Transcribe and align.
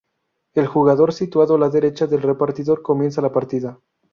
El 0.55 0.65
jugador 0.65 1.13
situado 1.13 1.53
a 1.53 1.59
la 1.59 1.69
derecha 1.69 2.07
del 2.07 2.23
repartidor 2.23 2.81
comienza 2.81 3.21
la 3.21 3.31
partida. 3.31 3.77